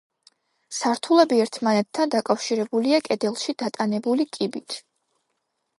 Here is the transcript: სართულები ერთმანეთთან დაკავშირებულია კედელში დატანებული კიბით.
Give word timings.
სართულები 0.77 1.37
ერთმანეთთან 1.43 2.15
დაკავშირებულია 2.15 3.01
კედელში 3.09 3.57
დატანებული 3.65 4.31
კიბით. 4.39 4.81